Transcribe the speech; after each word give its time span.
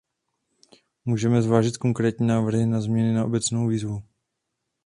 Můžeme 1.05 1.41
zvážit 1.41 1.77
konkrétní 1.77 2.27
návrhy 2.27 2.65
na 2.65 2.81
změny, 2.81 3.13
ne 3.13 3.23
obecnou 3.23 3.67
výzvu. 3.67 4.03